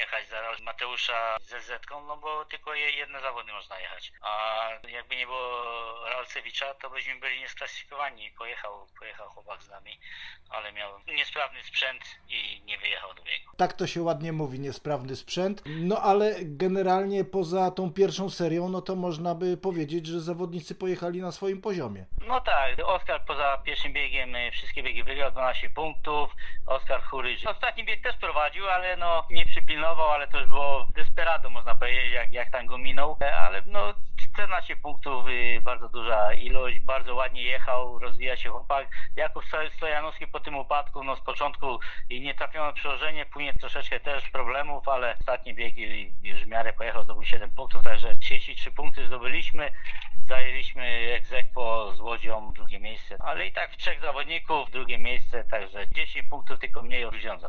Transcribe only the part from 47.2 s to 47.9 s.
7 punktów,